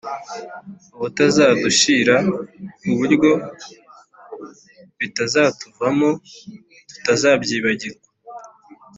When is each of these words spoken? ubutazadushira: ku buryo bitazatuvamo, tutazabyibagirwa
ubutazadushira: 0.95 2.15
ku 2.79 2.89
buryo 2.97 3.29
bitazatuvamo, 4.99 6.09
tutazabyibagirwa 6.89 8.07